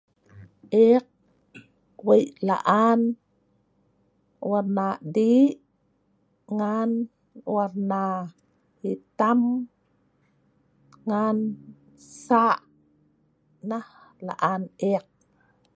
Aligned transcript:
Eek 0.85 1.05
weik 2.07 2.29
laan 2.47 3.01
warna 4.49 4.87
di', 5.15 5.41
ngan 6.57 6.89
warna 7.55 8.03
hitam 8.81 9.39
ngan 11.07 11.37
sak. 12.25 12.59
Nah 13.69 13.87
laan 14.27 14.61
eek. 14.91 15.05